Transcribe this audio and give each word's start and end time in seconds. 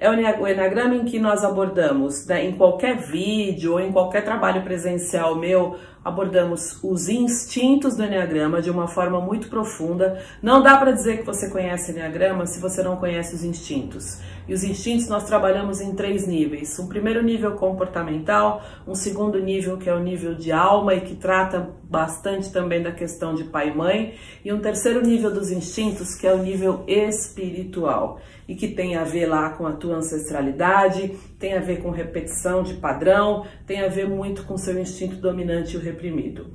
É 0.00 0.08
o 0.08 0.14
Enneagrama 0.14 0.96
em 0.96 1.04
que 1.04 1.18
nós 1.18 1.44
abordamos, 1.44 2.26
né, 2.26 2.42
em 2.46 2.52
qualquer 2.52 2.96
vídeo 2.96 3.74
ou 3.74 3.80
em 3.80 3.92
qualquer 3.92 4.24
trabalho 4.24 4.62
presencial 4.62 5.36
meu, 5.36 5.76
abordamos 6.04 6.78
os 6.82 7.08
instintos 7.08 7.96
do 7.96 8.04
Enneagrama 8.04 8.62
de 8.62 8.70
uma 8.70 8.88
forma 8.88 9.20
muito 9.20 9.48
profunda. 9.48 10.22
Não 10.42 10.62
dá 10.62 10.76
para 10.76 10.92
dizer 10.92 11.18
que 11.18 11.26
você 11.26 11.50
conhece 11.50 11.92
Enneagrama 11.92 12.46
se 12.46 12.58
você 12.58 12.82
não 12.82 12.96
conhece 12.96 13.34
os 13.34 13.44
instintos. 13.44 14.18
E 14.48 14.54
os 14.54 14.64
instintos 14.64 15.08
nós 15.08 15.24
trabalhamos 15.24 15.80
em 15.80 15.94
três 15.94 16.26
níveis. 16.26 16.78
Um 16.78 16.88
primeiro 16.88 17.22
nível 17.22 17.52
comportamental, 17.52 18.62
um 18.86 18.94
segundo 18.94 19.38
nível 19.38 19.76
que 19.76 19.88
é 19.88 19.94
o 19.94 20.00
nível 20.00 20.34
de 20.34 20.50
alma 20.50 20.94
e 20.94 21.02
que 21.02 21.14
trata 21.14 21.70
bastante 21.84 22.50
também 22.50 22.82
da 22.82 22.92
questão 22.92 23.34
de 23.34 23.44
pai 23.44 23.68
e 23.68 23.76
mãe, 23.76 24.14
e 24.44 24.52
um 24.52 24.60
terceiro 24.60 25.02
nível 25.02 25.30
dos 25.30 25.50
instintos 25.50 26.14
que 26.14 26.26
é 26.26 26.32
o 26.32 26.38
nível 26.38 26.84
espiritual 26.86 28.20
e 28.50 28.56
que 28.56 28.66
tem 28.66 28.96
a 28.96 29.04
ver 29.04 29.26
lá 29.26 29.50
com 29.50 29.64
a 29.64 29.72
tua 29.72 29.94
ancestralidade, 29.94 31.16
tem 31.38 31.54
a 31.54 31.60
ver 31.60 31.80
com 31.80 31.90
repetição 31.90 32.64
de 32.64 32.74
padrão, 32.74 33.46
tem 33.64 33.80
a 33.80 33.88
ver 33.88 34.08
muito 34.08 34.42
com 34.42 34.56
seu 34.56 34.76
instinto 34.76 35.14
dominante 35.14 35.74
e 35.74 35.76
o 35.76 35.80
reprimido. 35.90 36.46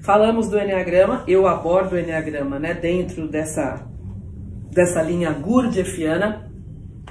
Falamos 0.00 0.48
do 0.48 0.58
Enneagrama, 0.58 1.24
eu 1.26 1.46
abordo 1.46 1.94
o 1.94 1.98
Enneagrama 1.98 2.58
né, 2.58 2.74
dentro 2.74 3.26
dessa, 3.26 3.86
dessa 4.70 5.02
linha 5.02 5.32
gurdjieffiana, 5.32 6.52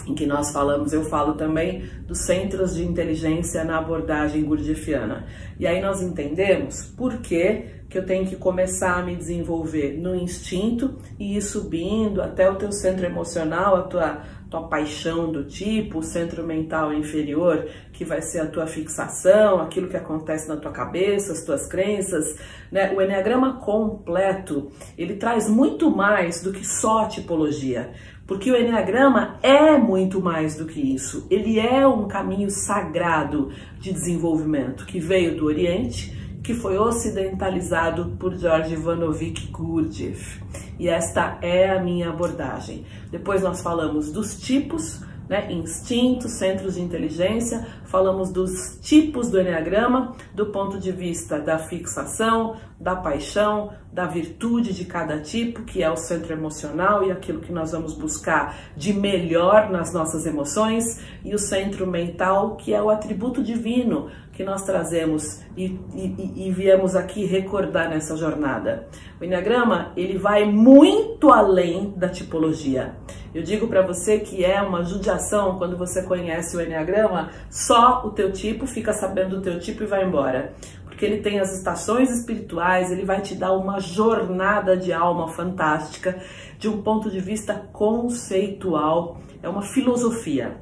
em 0.07 0.13
que 0.13 0.25
nós 0.25 0.51
falamos, 0.51 0.91
eu 0.91 1.03
falo 1.05 1.33
também 1.33 1.83
dos 2.07 2.19
centros 2.19 2.75
de 2.75 2.83
inteligência 2.83 3.63
na 3.63 3.77
abordagem 3.77 4.43
gurdjieffiana. 4.43 5.25
E 5.59 5.65
aí 5.65 5.81
nós 5.81 6.01
entendemos 6.01 6.83
por 6.97 7.17
que, 7.17 7.65
que 7.89 7.97
eu 7.97 8.05
tenho 8.05 8.25
que 8.25 8.35
começar 8.35 8.99
a 8.99 9.03
me 9.03 9.15
desenvolver 9.15 9.97
no 9.97 10.15
instinto 10.15 10.97
e 11.19 11.37
ir 11.37 11.41
subindo 11.41 12.21
até 12.21 12.49
o 12.49 12.55
teu 12.55 12.71
centro 12.71 13.05
emocional, 13.05 13.75
a 13.75 13.81
tua, 13.83 14.21
tua 14.53 14.67
paixão 14.67 15.31
do 15.31 15.43
tipo, 15.45 15.97
o 15.97 16.03
centro 16.03 16.45
mental 16.45 16.93
inferior, 16.93 17.67
que 17.91 18.05
vai 18.05 18.21
ser 18.21 18.41
a 18.41 18.45
tua 18.45 18.67
fixação, 18.67 19.59
aquilo 19.59 19.87
que 19.87 19.97
acontece 19.97 20.47
na 20.47 20.57
tua 20.57 20.71
cabeça, 20.71 21.33
as 21.33 21.43
tuas 21.43 21.67
crenças, 21.67 22.37
né? 22.71 22.93
O 22.93 23.01
Enneagrama 23.01 23.55
completo, 23.59 24.71
ele 24.95 25.15
traz 25.15 25.49
muito 25.49 25.89
mais 25.89 26.43
do 26.43 26.53
que 26.53 26.63
só 26.63 26.99
a 26.99 27.07
tipologia. 27.07 27.89
Porque 28.27 28.51
o 28.51 28.55
Enneagrama 28.55 29.39
é 29.41 29.75
muito 29.75 30.21
mais 30.21 30.55
do 30.55 30.65
que 30.65 30.79
isso. 30.79 31.25
Ele 31.31 31.59
é 31.59 31.87
um 31.87 32.07
caminho 32.07 32.49
sagrado 32.51 33.51
de 33.79 33.91
desenvolvimento 33.91 34.85
que 34.85 34.99
veio 34.99 35.35
do 35.35 35.45
Oriente, 35.45 36.15
que 36.43 36.53
foi 36.53 36.77
ocidentalizado 36.77 38.17
por 38.19 38.35
George 38.37 38.73
Ivanovich 38.73 39.47
Gurdjieff. 39.47 40.43
E 40.77 40.89
esta 40.89 41.37
é 41.41 41.69
a 41.69 41.81
minha 41.81 42.09
abordagem. 42.09 42.85
Depois 43.09 43.41
nós 43.41 43.61
falamos 43.61 44.11
dos 44.11 44.37
tipos, 44.37 45.01
né, 45.29 45.47
centros 45.65 46.75
de 46.75 46.81
inteligência, 46.81 47.65
falamos 47.85 48.31
dos 48.31 48.79
tipos 48.81 49.29
do 49.29 49.39
Enneagrama, 49.39 50.15
do 50.33 50.47
ponto 50.47 50.77
de 50.79 50.91
vista 50.91 51.39
da 51.39 51.57
fixação, 51.57 52.55
da 52.79 52.95
paixão, 52.95 53.71
da 53.91 54.05
virtude 54.05 54.73
de 54.73 54.85
cada 54.85 55.19
tipo, 55.19 55.63
que 55.63 55.81
é 55.81 55.89
o 55.89 55.95
centro 55.95 56.33
emocional 56.33 57.03
e 57.05 57.11
aquilo 57.11 57.39
que 57.39 57.51
nós 57.51 57.71
vamos 57.71 57.93
buscar 57.93 58.57
de 58.75 58.91
melhor 58.93 59.69
nas 59.69 59.93
nossas 59.93 60.25
emoções, 60.25 60.99
e 61.23 61.33
o 61.33 61.39
centro 61.39 61.87
mental, 61.87 62.55
que 62.55 62.73
é 62.73 62.81
o 62.81 62.89
atributo 62.89 63.41
divino 63.41 64.09
que 64.33 64.43
nós 64.43 64.63
trazemos 64.63 65.41
e, 65.55 65.79
e, 65.93 66.47
e 66.47 66.51
viemos 66.51 66.95
aqui 66.95 67.25
recordar 67.25 67.89
nessa 67.89 68.17
jornada. 68.17 68.87
O 69.21 69.23
Enneagrama, 69.23 69.91
ele 69.95 70.17
vai 70.17 70.43
muito 70.43 71.31
além 71.31 71.93
da 71.95 72.09
tipologia. 72.09 72.95
Eu 73.33 73.41
digo 73.41 73.67
para 73.67 73.81
você 73.81 74.19
que 74.19 74.45
é 74.45 74.61
uma 74.61 74.83
judiação 74.83 75.57
quando 75.57 75.75
você 75.75 76.03
conhece 76.03 76.55
o 76.55 76.61
Enneagrama, 76.61 77.31
só 77.49 78.05
o 78.05 78.11
teu 78.11 78.31
tipo, 78.31 78.67
fica 78.67 78.93
sabendo 78.93 79.37
do 79.37 79.41
teu 79.41 79.59
tipo 79.59 79.83
e 79.83 79.87
vai 79.87 80.05
embora. 80.05 80.53
Porque 80.85 81.03
ele 81.03 81.21
tem 81.21 81.39
as 81.39 81.51
estações 81.57 82.11
espirituais, 82.11 82.91
ele 82.91 83.03
vai 83.03 83.21
te 83.21 83.33
dar 83.33 83.53
uma 83.53 83.79
jornada 83.79 84.77
de 84.77 84.93
alma 84.93 85.29
fantástica, 85.29 86.21
de 86.59 86.69
um 86.69 86.83
ponto 86.83 87.09
de 87.09 87.19
vista 87.19 87.55
conceitual, 87.73 89.17
é 89.41 89.49
uma 89.49 89.63
filosofia. 89.63 90.57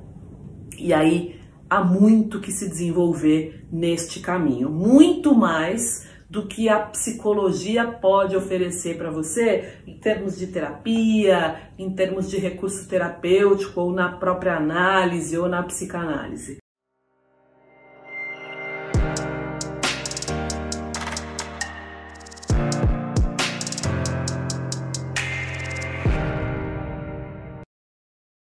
E 0.77 0.93
aí 0.93 1.41
há 1.69 1.83
muito 1.83 2.39
que 2.39 2.53
se 2.53 2.69
desenvolver 2.69 3.67
neste 3.69 4.21
caminho, 4.21 4.69
muito 4.69 5.35
mais 5.35 6.07
do 6.31 6.47
que 6.47 6.69
a 6.69 6.79
psicologia 6.79 7.85
pode 7.85 8.37
oferecer 8.37 8.97
para 8.97 9.11
você 9.11 9.73
em 9.85 9.97
termos 9.97 10.39
de 10.39 10.47
terapia, 10.47 11.59
em 11.77 11.93
termos 11.93 12.29
de 12.29 12.37
recurso 12.37 12.87
terapêutico, 12.87 13.81
ou 13.81 13.91
na 13.91 14.13
própria 14.13 14.55
análise, 14.55 15.37
ou 15.37 15.49
na 15.49 15.61
psicanálise. 15.61 16.60